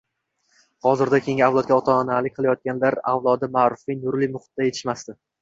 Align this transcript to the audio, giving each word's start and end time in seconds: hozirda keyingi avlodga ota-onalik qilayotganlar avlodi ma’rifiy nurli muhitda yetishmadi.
hozirda 0.85 1.19
keyingi 1.25 1.45
avlodga 1.47 1.75
ota-onalik 1.81 2.37
qilayotganlar 2.39 2.99
avlodi 3.13 3.51
ma’rifiy 3.59 4.01
nurli 4.01 4.33
muhitda 4.35 4.69
yetishmadi. 4.71 5.19